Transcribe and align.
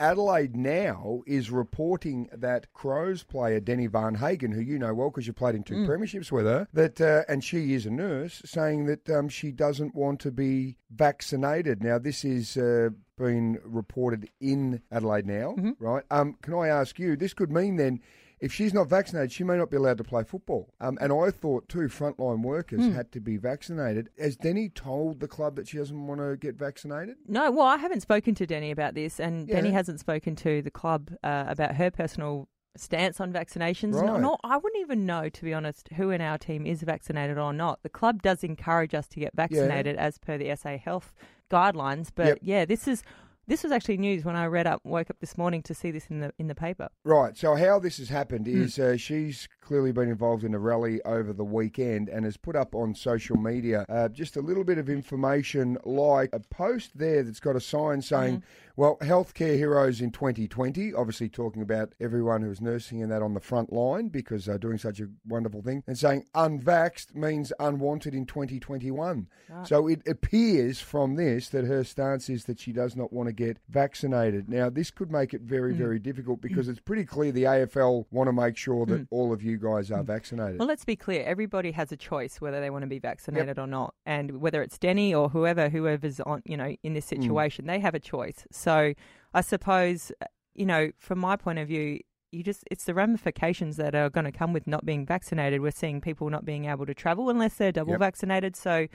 Adelaide 0.00 0.56
now 0.56 1.20
is 1.26 1.50
reporting 1.50 2.28
that 2.32 2.72
Crows 2.72 3.22
player 3.22 3.60
Deni 3.60 3.88
Van 3.88 4.14
Hagen, 4.14 4.50
who 4.52 4.60
you 4.60 4.78
know 4.78 4.94
well 4.94 5.10
because 5.10 5.26
you 5.26 5.32
played 5.32 5.54
in 5.54 5.62
two 5.62 5.74
Mm. 5.74 5.86
premierships 5.86 6.32
with 6.32 6.46
her, 6.46 6.66
that 6.72 7.00
uh, 7.00 7.22
and 7.28 7.44
she 7.44 7.74
is 7.74 7.86
a 7.86 7.90
nurse, 7.90 8.42
saying 8.44 8.86
that 8.86 9.08
um, 9.10 9.28
she 9.28 9.52
doesn't 9.52 9.94
want 9.94 10.18
to 10.20 10.30
be 10.32 10.76
vaccinated. 10.90 11.82
Now 11.82 11.98
this 11.98 12.24
is. 12.24 12.56
Uh, 12.56 12.90
been 13.18 13.58
reported 13.64 14.30
in 14.40 14.80
Adelaide 14.90 15.26
now, 15.26 15.54
Mm-hmm. 15.58 15.72
right? 15.78 16.04
Um, 16.10 16.38
can 16.40 16.54
I 16.54 16.68
ask 16.68 16.98
you? 16.98 17.16
This 17.16 17.34
could 17.34 17.52
mean 17.52 17.76
then 17.76 18.00
if 18.40 18.52
she's 18.52 18.72
not 18.74 18.88
vaccinated, 18.88 19.32
she 19.32 19.44
may 19.44 19.56
not 19.56 19.70
be 19.70 19.76
allowed 19.76 19.98
to 19.98 20.04
play 20.04 20.24
football. 20.24 20.72
Um, 20.80 20.96
and 21.00 21.12
I 21.12 21.30
thought 21.30 21.68
too, 21.68 21.88
frontline 21.88 22.42
workers 22.42 22.84
Hmm. 22.86 22.92
had 22.92 23.12
to 23.12 23.20
be 23.20 23.36
vaccinated. 23.36 24.08
Has 24.18 24.36
Deni 24.36 24.72
told 24.74 25.20
the 25.20 25.28
club 25.28 25.56
that 25.56 25.68
she 25.68 25.78
doesn't 25.78 26.06
want 26.06 26.20
to 26.20 26.36
get 26.36 26.56
vaccinated? 26.56 27.16
No, 27.26 27.50
well, 27.50 27.66
I 27.66 27.76
haven't 27.76 28.00
spoken 28.00 28.34
to 28.36 28.46
Deni 28.46 28.70
about 28.72 28.94
this, 28.94 29.20
and 29.20 29.48
Yeah. 29.48 29.60
Deni 29.60 29.72
hasn't 29.72 30.00
spoken 30.00 30.34
to 30.36 30.62
the 30.62 30.70
club 30.70 31.10
uh, 31.22 31.44
about 31.48 31.76
her 31.76 31.90
personal 31.90 32.48
stance 32.76 33.20
on 33.20 33.32
vaccinations. 33.32 34.00
No, 34.00 34.12
Right. 34.12 34.20
no, 34.20 34.36
I 34.44 34.56
wouldn't 34.56 34.80
even 34.80 35.04
know, 35.04 35.28
to 35.28 35.44
be 35.44 35.52
honest, 35.52 35.88
who 35.96 36.10
in 36.10 36.20
our 36.20 36.38
team 36.38 36.64
is 36.66 36.82
vaccinated 36.82 37.36
or 37.36 37.52
not. 37.52 37.82
The 37.82 37.88
club 37.88 38.22
does 38.22 38.44
encourage 38.44 38.94
us 38.94 39.08
to 39.08 39.20
get 39.20 39.34
vaccinated 39.34 39.96
as 39.96 40.18
per 40.18 40.38
the 40.38 40.50
SA 40.50 40.76
Health 40.78 41.12
guidelines, 41.50 42.10
but 42.14 42.26
Yep. 42.26 42.38
yeah, 42.42 42.64
this 42.64 42.86
is 42.86 43.02
this 43.50 43.62
was 43.64 43.72
actually 43.72 43.98
news 43.98 44.24
when 44.24 44.36
I 44.36 44.46
read 44.46 44.66
up, 44.66 44.80
woke 44.84 45.10
up 45.10 45.18
this 45.20 45.36
morning 45.36 45.60
to 45.64 45.74
see 45.74 45.90
this 45.90 46.06
in 46.06 46.20
the 46.20 46.32
in 46.38 46.46
the 46.46 46.54
paper. 46.54 46.88
Right. 47.04 47.36
So 47.36 47.56
how 47.56 47.78
this 47.80 47.98
has 47.98 48.08
happened 48.08 48.46
Hmm. 48.46 48.62
is 48.62 48.78
uh, 48.78 48.96
she's 48.96 49.48
clearly 49.70 49.92
been 49.92 50.08
involved 50.08 50.42
in 50.42 50.52
a 50.52 50.58
rally 50.58 51.00
over 51.04 51.32
the 51.32 51.44
weekend 51.44 52.08
and 52.08 52.24
has 52.24 52.36
put 52.36 52.56
up 52.56 52.74
on 52.74 52.92
social 52.92 53.36
media 53.36 53.86
uh, 53.88 54.08
just 54.08 54.36
a 54.36 54.40
little 54.40 54.64
bit 54.64 54.78
of 54.78 54.90
information, 54.90 55.78
like 55.84 56.28
a 56.32 56.40
post 56.40 56.98
there 56.98 57.22
that's 57.22 57.38
got 57.38 57.54
a 57.54 57.60
sign 57.60 58.02
saying, 58.02 58.38
Mm-hmm. 58.38 58.72
"Well, 58.76 58.96
healthcare 59.00 59.56
heroes 59.56 60.00
in 60.00 60.10
2020." 60.10 60.92
Obviously, 60.94 61.28
talking 61.28 61.62
about 61.62 61.94
everyone 62.00 62.42
who's 62.42 62.60
nursing 62.60 63.00
and 63.00 63.12
that 63.12 63.22
on 63.22 63.34
the 63.34 63.40
front 63.40 63.72
line 63.72 64.08
because 64.08 64.44
they're 64.46 64.58
doing 64.58 64.78
such 64.78 64.98
a 65.00 65.08
wonderful 65.26 65.62
thing, 65.62 65.84
and 65.86 65.96
saying 65.96 66.24
unvaxxed 66.34 67.14
means 67.14 67.52
unwanted 67.60 68.12
in 68.14 68.26
2021. 68.26 69.28
So 69.64 69.86
it 69.86 70.02
appears 70.06 70.80
from 70.80 71.14
this 71.16 71.48
that 71.50 71.64
her 71.64 71.84
stance 71.84 72.28
is 72.28 72.44
that 72.46 72.58
she 72.58 72.72
does 72.72 72.96
not 72.96 73.12
want 73.12 73.28
to 73.28 73.32
get 73.32 73.58
vaccinated. 73.68 74.48
Now, 74.48 74.70
this 74.70 74.90
could 74.90 75.10
make 75.12 75.34
it 75.34 75.42
very, 75.42 75.74
very 75.74 75.98
difficult 75.98 76.40
because 76.40 76.68
it's 76.70 76.80
pretty 76.80 77.04
clear 77.04 77.30
the 77.32 77.44
AFL 77.44 78.06
want 78.10 78.28
to 78.28 78.32
make 78.32 78.56
sure 78.56 78.86
that 78.86 79.06
all 79.10 79.32
of 79.32 79.42
you 79.42 79.58
guys 79.60 79.90
are 79.90 80.02
vaccinated. 80.02 80.54
Hmm. 80.54 80.58
Well, 80.58 80.68
let's 80.68 80.84
be 80.84 80.96
clear. 80.96 81.22
Everybody 81.24 81.70
has 81.72 81.92
a 81.92 81.96
choice 81.96 82.40
whether 82.40 82.60
they 82.60 82.70
want 82.70 82.82
to 82.82 82.88
be 82.88 82.98
vaccinated 82.98 83.58
or 83.58 83.66
not, 83.66 83.94
and 84.06 84.40
whether 84.40 84.62
it's 84.62 84.78
Deni 84.78 85.12
or 85.14 85.28
whoever, 85.28 85.68
whoever's 85.68 86.20
on, 86.20 86.42
you 86.44 86.56
know, 86.56 86.74
in 86.82 86.94
this 86.94 87.06
Mm. 87.06 87.22
situation, 87.22 87.66
they 87.66 87.78
have 87.80 87.94
a 87.94 88.00
choice. 88.00 88.46
So, 88.50 88.94
I 89.34 89.40
suppose, 89.42 90.10
uh, 90.20 90.26
you 90.54 90.66
know, 90.66 90.90
from 90.98 91.18
my 91.18 91.36
point 91.36 91.58
of 91.58 91.68
view, 91.68 92.00
you 92.32 92.42
just 92.44 92.62
it's 92.70 92.84
the 92.84 92.94
ramifications 92.94 93.76
that 93.76 93.94
are 93.94 94.08
going 94.08 94.24
to 94.24 94.32
come 94.32 94.52
with 94.52 94.66
not 94.66 94.84
being 94.86 95.04
vaccinated. 95.04 95.60
We're 95.60 95.72
seeing 95.72 96.00
people 96.00 96.30
not 96.30 96.44
being 96.44 96.66
able 96.66 96.86
to 96.86 96.94
travel 96.94 97.28
unless 97.28 97.54
they're 97.54 97.72
double 97.72 97.92
Yep. 97.92 98.00
vaccinated. 98.00 98.56
So. 98.56 98.86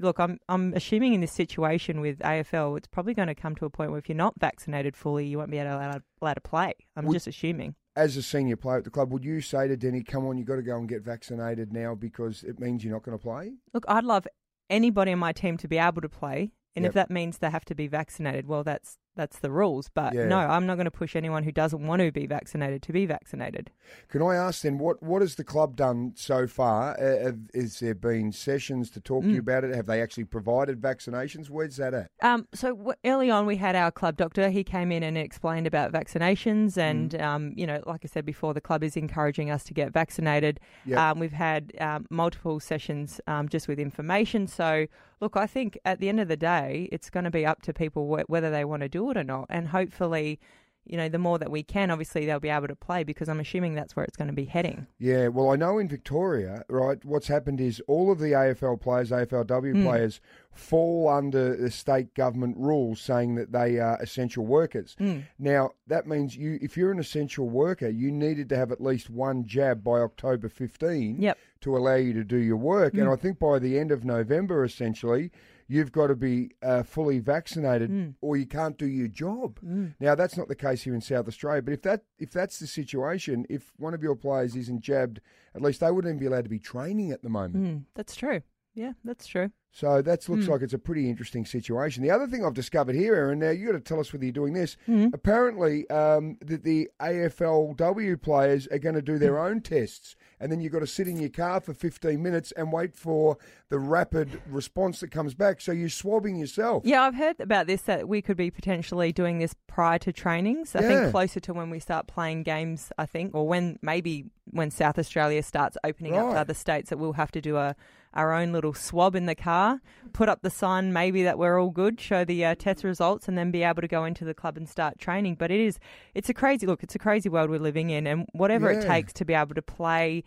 Look, 0.00 0.18
I'm 0.18 0.38
I'm 0.48 0.72
assuming 0.74 1.14
in 1.14 1.20
this 1.20 1.32
situation 1.32 2.00
with 2.00 2.18
AFL, 2.20 2.76
it's 2.78 2.88
probably 2.88 3.14
going 3.14 3.28
to 3.28 3.34
come 3.34 3.54
to 3.56 3.64
a 3.64 3.70
point 3.70 3.90
where 3.90 3.98
if 3.98 4.08
you're 4.08 4.16
not 4.16 4.34
vaccinated 4.38 4.96
fully, 4.96 5.26
you 5.26 5.38
won't 5.38 5.50
be 5.50 5.58
able 5.58 5.70
to 5.70 5.76
allowed, 5.76 6.02
allowed 6.22 6.34
to 6.34 6.40
play. 6.40 6.74
I'm 6.96 7.06
Would- 7.06 7.14
just 7.14 7.26
assuming. 7.26 7.74
As 7.96 8.16
a 8.16 8.22
senior 8.22 8.56
player 8.56 8.78
at 8.78 8.84
the 8.84 8.90
club, 8.90 9.12
would 9.12 9.24
you 9.24 9.40
say 9.40 9.66
to 9.66 9.76
Deni, 9.76 10.06
come 10.06 10.24
on, 10.24 10.38
you've 10.38 10.46
got 10.46 10.56
to 10.56 10.62
go 10.62 10.76
and 10.78 10.88
get 10.88 11.02
vaccinated 11.02 11.72
now 11.72 11.94
because 11.96 12.44
it 12.44 12.60
means 12.60 12.84
you're 12.84 12.92
not 12.94 13.02
going 13.02 13.18
to 13.18 13.22
play? 13.22 13.52
Look, 13.74 13.84
I'd 13.88 14.04
love 14.04 14.28
anybody 14.70 15.12
on 15.12 15.18
my 15.18 15.32
team 15.32 15.56
to 15.58 15.66
be 15.68 15.76
able 15.76 16.00
to 16.00 16.08
play, 16.08 16.52
and 16.76 16.84
Yep. 16.84 16.90
if 16.90 16.94
that 16.94 17.10
means 17.10 17.38
they 17.38 17.50
have 17.50 17.64
to 17.66 17.74
be 17.74 17.88
vaccinated, 17.88 18.46
well, 18.46 18.62
that's 18.62 18.96
that's 19.20 19.38
the 19.40 19.50
rules. 19.50 19.90
But 19.94 20.14
Yeah. 20.14 20.26
no, 20.26 20.38
I'm 20.38 20.66
not 20.66 20.76
going 20.76 20.86
to 20.86 20.90
push 20.90 21.14
anyone 21.14 21.42
who 21.44 21.52
doesn't 21.52 21.86
want 21.86 22.00
to 22.00 22.10
be 22.10 22.26
vaccinated 22.26 22.80
to 22.82 22.92
be 22.92 23.04
vaccinated. 23.06 23.70
Can 24.08 24.22
I 24.22 24.34
ask 24.36 24.62
then, 24.62 24.78
what, 24.78 25.02
what 25.02 25.20
has 25.22 25.34
the 25.34 25.44
club 25.44 25.76
done 25.76 26.12
so 26.16 26.46
far? 26.46 26.98
Uh, 26.98 27.24
have, 27.24 27.38
there 27.80 27.94
been 27.94 28.32
sessions 28.32 28.90
to 28.90 29.00
talk 29.00 29.22
to 29.24 29.28
Mm. 29.28 29.34
you 29.34 29.40
about 29.40 29.64
it? 29.64 29.74
Have 29.74 29.86
they 29.86 30.00
actually 30.00 30.24
provided 30.24 30.80
vaccinations? 30.80 31.50
Where's 31.50 31.76
that 31.76 31.92
at? 31.94 32.10
Um, 32.22 32.48
so 32.54 32.68
w- 32.74 32.94
early 33.04 33.30
on, 33.30 33.44
we 33.46 33.56
had 33.56 33.76
our 33.76 33.90
club 33.90 34.16
doctor. 34.16 34.48
He 34.50 34.64
came 34.64 34.90
in 34.90 35.02
and 35.02 35.16
explained 35.18 35.66
about 35.66 35.92
vaccinations, 35.92 36.76
and 36.78 37.10
Mm. 37.12 37.22
um, 37.22 37.52
you 37.56 37.66
know, 37.66 37.82
like 37.86 38.00
I 38.04 38.08
said 38.08 38.24
before, 38.24 38.54
the 38.54 38.60
club 38.60 38.82
is 38.82 38.96
encouraging 38.96 39.50
us 39.50 39.64
to 39.64 39.74
get 39.74 39.92
vaccinated. 39.92 40.60
Yep. 40.86 40.98
Um, 40.98 41.18
we've 41.18 41.32
had 41.32 41.72
um, 41.80 42.06
multiple 42.10 42.60
sessions 42.60 43.20
um, 43.26 43.48
just 43.48 43.68
with 43.68 43.78
information. 43.78 44.46
So, 44.46 44.86
look, 45.20 45.36
I 45.36 45.46
think 45.46 45.78
at 45.84 46.00
the 46.00 46.08
end 46.08 46.20
of 46.20 46.28
the 46.28 46.36
day, 46.36 46.88
it's 46.92 47.10
going 47.10 47.24
to 47.24 47.30
be 47.30 47.44
up 47.44 47.60
to 47.62 47.72
people 47.74 48.02
wh- 48.08 48.28
whether 48.30 48.50
they 48.50 48.64
want 48.64 48.82
to 48.82 48.88
do 48.88 49.04
or 49.16 49.24
not, 49.24 49.46
and 49.50 49.68
hopefully. 49.68 50.38
You 50.86 50.96
know, 50.96 51.10
the 51.10 51.18
more 51.18 51.38
that 51.38 51.50
we 51.52 51.62
can, 51.62 51.90
obviously 51.90 52.24
they'll 52.24 52.40
be 52.40 52.48
able 52.48 52.66
to 52.66 52.74
play 52.74 53.04
because 53.04 53.28
I'm 53.28 53.38
assuming 53.38 53.74
that's 53.74 53.94
where 53.94 54.04
it's 54.04 54.16
going 54.16 54.28
to 54.28 54.34
be 54.34 54.46
heading. 54.46 54.86
Yeah, 54.98 55.28
well, 55.28 55.50
I 55.50 55.56
know 55.56 55.78
in 55.78 55.88
Victoria, 55.88 56.64
right, 56.70 56.98
what's 57.04 57.28
happened 57.28 57.60
is 57.60 57.80
all 57.86 58.10
of 58.10 58.18
the 58.18 58.32
AFL 58.32 58.80
players, 58.80 59.10
AFLW 59.12 59.74
Mm. 59.74 59.84
players, 59.84 60.20
fall 60.50 61.06
under 61.08 61.54
the 61.54 61.70
state 61.70 62.14
government 62.14 62.56
rules 62.56 63.00
saying 63.00 63.34
that 63.36 63.52
they 63.52 63.78
are 63.78 63.98
essential 64.00 64.46
workers. 64.46 64.96
Mm. 64.98 65.24
Now, 65.38 65.72
that 65.86 66.08
means 66.08 66.36
you, 66.36 66.58
if 66.62 66.76
you're 66.78 66.90
an 66.90 66.98
essential 66.98 67.48
worker, 67.48 67.88
you 67.88 68.10
needed 68.10 68.48
to 68.48 68.56
have 68.56 68.72
at 68.72 68.80
least 68.80 69.10
one 69.10 69.44
jab 69.44 69.84
by 69.84 70.00
October 70.00 70.48
15 70.48 71.20
Yep. 71.20 71.38
to 71.60 71.76
allow 71.76 71.96
you 71.96 72.14
to 72.14 72.24
do 72.24 72.38
your 72.38 72.56
work. 72.56 72.94
And 72.94 73.04
Mm. 73.06 73.12
I 73.12 73.16
think 73.16 73.38
by 73.38 73.58
the 73.58 73.78
end 73.78 73.92
of 73.92 74.04
November, 74.04 74.64
essentially, 74.64 75.30
you've 75.72 75.92
got 75.92 76.08
to 76.08 76.16
be 76.16 76.50
uh, 76.62 76.82
fully 76.82 77.20
vaccinated 77.20 77.90
Mm. 77.90 78.14
or 78.20 78.36
you 78.36 78.46
can't 78.46 78.76
do 78.76 78.86
your 78.86 79.06
job. 79.08 79.60
Mm. 79.60 79.94
Now 80.00 80.14
that's 80.16 80.36
not 80.36 80.48
the 80.48 80.56
case 80.56 80.82
here 80.82 80.94
in 80.94 81.00
South 81.00 81.28
Australia, 81.28 81.62
but 81.62 81.72
if 81.74 81.82
that 81.82 82.02
if 82.18 82.30
that's 82.32 82.58
the 82.58 82.66
situation, 82.66 83.46
if 83.48 83.72
one 83.76 83.94
of 83.94 84.02
your 84.02 84.16
players 84.16 84.56
isn't 84.56 84.80
jabbed, 84.80 85.20
at 85.54 85.62
least 85.62 85.78
they 85.80 85.90
wouldn't 85.90 86.10
even 86.10 86.18
be 86.18 86.26
allowed 86.26 86.44
to 86.44 86.50
be 86.50 86.58
training 86.58 87.12
at 87.12 87.22
the 87.22 87.28
moment. 87.30 87.64
Mm. 87.64 87.84
That's 87.94 88.16
true. 88.16 88.42
Yeah, 88.80 88.92
that's 89.04 89.26
true. 89.26 89.50
So 89.72 90.02
that 90.02 90.28
looks 90.28 90.46
Mm. 90.46 90.48
like 90.48 90.62
it's 90.62 90.72
a 90.72 90.78
pretty 90.78 91.08
interesting 91.08 91.44
situation. 91.44 92.02
The 92.02 92.10
other 92.10 92.26
thing 92.26 92.44
I've 92.44 92.54
discovered 92.54 92.96
here, 92.96 93.14
Erin, 93.14 93.38
now 93.38 93.50
you've 93.50 93.66
got 93.70 93.78
to 93.78 93.80
tell 93.84 94.00
us 94.00 94.12
whether 94.12 94.24
you're 94.24 94.32
doing 94.32 94.52
this. 94.54 94.76
Mm. 94.88 95.12
Apparently, 95.14 95.88
um, 95.90 96.38
that 96.44 96.64
the 96.64 96.88
AFLW 96.98 98.20
players 98.20 98.66
are 98.68 98.78
going 98.78 98.94
to 98.94 99.02
do 99.02 99.18
their 99.18 99.38
own 99.38 99.60
tests, 99.60 100.16
and 100.40 100.50
then 100.50 100.60
you've 100.60 100.72
got 100.72 100.80
to 100.80 100.86
sit 100.86 101.06
in 101.06 101.18
your 101.18 101.28
car 101.30 101.60
for 101.60 101.72
15 101.72 102.20
minutes 102.22 102.52
and 102.56 102.72
wait 102.72 102.96
for 102.96 103.36
the 103.68 103.78
rapid 103.78 104.40
response 104.48 105.00
that 105.00 105.10
comes 105.10 105.34
back. 105.34 105.60
So 105.60 105.72
you're 105.72 105.88
swabbing 105.88 106.36
yourself. 106.36 106.82
Yeah, 106.84 107.02
I've 107.02 107.14
heard 107.14 107.38
about 107.40 107.66
this 107.68 107.82
that 107.82 108.08
we 108.08 108.22
could 108.22 108.36
be 108.36 108.50
potentially 108.50 109.12
doing 109.12 109.38
this 109.38 109.54
prior 109.68 109.98
to 110.00 110.12
trainings. 110.12 110.74
I 110.74 110.80
Yeah. 110.80 110.88
think 110.88 111.10
closer 111.12 111.38
to 111.40 111.52
when 111.54 111.70
we 111.70 111.78
start 111.78 112.06
playing 112.08 112.42
games, 112.42 112.90
I 112.98 113.06
think, 113.06 113.34
or 113.34 113.46
when 113.46 113.78
maybe 113.82 114.30
when 114.50 114.70
South 114.72 114.98
Australia 114.98 115.42
starts 115.44 115.76
opening 115.84 116.16
up 116.16 116.32
to 116.32 116.38
other 116.40 116.54
states 116.54 116.90
that 116.90 116.98
we'll 116.98 117.12
have 117.12 117.30
to 117.32 117.40
do 117.40 117.56
a 117.56 117.76
our 118.12 118.32
own 118.32 118.52
little 118.52 118.74
swab 118.74 119.14
in 119.14 119.26
the 119.26 119.34
car, 119.34 119.80
put 120.12 120.28
up 120.28 120.42
the 120.42 120.50
sign 120.50 120.92
maybe 120.92 121.22
that 121.22 121.38
we're 121.38 121.60
all 121.60 121.70
good, 121.70 122.00
show 122.00 122.24
the 122.24 122.44
uh, 122.44 122.54
test 122.56 122.82
results, 122.84 123.28
and 123.28 123.38
then 123.38 123.50
be 123.50 123.62
able 123.62 123.82
to 123.82 123.88
go 123.88 124.04
into 124.04 124.24
the 124.24 124.34
club 124.34 124.56
and 124.56 124.68
start 124.68 124.98
training. 124.98 125.36
But 125.36 125.50
it 125.50 125.60
is, 125.60 125.78
it's 126.14 126.28
a 126.28 126.34
crazy 126.34 126.66
look. 126.66 126.82
It's 126.82 126.94
a 126.94 126.98
crazy 126.98 127.28
world 127.28 127.50
we're 127.50 127.60
living 127.60 127.90
in, 127.90 128.06
and 128.06 128.26
whatever 128.32 128.70
it 128.70 128.82
takes 128.82 129.12
to 129.14 129.24
be 129.24 129.34
able 129.34 129.54
to 129.54 129.62
play 129.62 130.24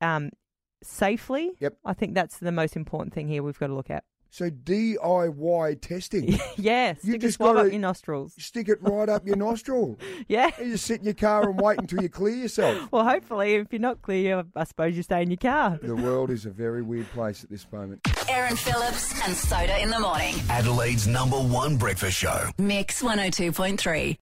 um, 0.00 0.30
safely, 0.82 1.52
Yep. 1.60 1.74
I 1.84 1.94
think 1.94 2.14
that's 2.14 2.38
the 2.38 2.52
most 2.52 2.76
important 2.76 3.14
thing 3.14 3.28
here. 3.28 3.42
We've 3.42 3.58
got 3.58 3.68
to 3.68 3.74
look 3.74 3.90
at. 3.90 4.04
So 4.34 4.48
DIY 4.48 5.80
testing. 5.82 6.38
yeah, 6.56 6.94
You 7.02 7.12
stick 7.12 7.14
a 7.16 7.18
just 7.18 7.36
swab 7.36 7.56
gotta- 7.56 7.66
up 7.66 7.72
your 7.72 7.80
nostrils. 7.82 8.32
Stick 8.38 8.70
it 8.70 8.78
right 8.80 9.06
up 9.08 9.26
your 9.26 9.36
nostril. 9.36 9.98
Yeah. 10.28 10.50
You 10.58 10.72
just 10.72 10.86
sit 10.86 11.00
in 11.00 11.04
your 11.04 11.14
car 11.14 11.50
and 11.50 11.60
wait 11.60 11.78
until 11.78 12.00
you 12.02 12.08
clear 12.08 12.34
yourself. 12.36 12.90
Well, 12.90 13.04
hopefully, 13.04 13.54
if 13.56 13.66
you're 13.70 13.80
not 13.80 14.00
clear, 14.00 14.44
I 14.56 14.64
suppose 14.64 14.96
you 14.96 15.02
stay 15.02 15.20
in 15.22 15.30
your 15.30 15.36
car. 15.36 15.78
The 15.82 15.94
world 15.96 16.30
is 16.30 16.46
a 16.46 16.50
very 16.50 16.80
weird 16.80 17.10
place 17.10 17.44
at 17.44 17.50
this 17.50 17.66
moment. 17.70 18.00
Erin 18.30 18.56
Phillips 18.56 19.12
and 19.26 19.36
Soda 19.36 19.78
in 19.82 19.90
the 19.90 19.98
morning. 20.00 20.34
Adelaide's 20.48 21.06
number 21.06 21.36
one 21.36 21.76
breakfast 21.76 22.16
show. 22.16 22.48
Mix 22.56 23.02
102.3. 23.02 24.16